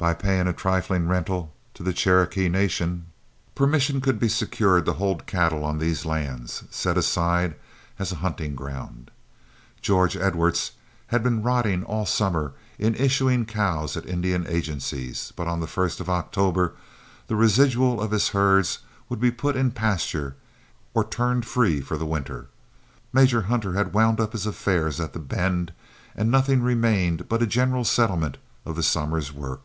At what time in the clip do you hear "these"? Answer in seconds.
5.78-6.04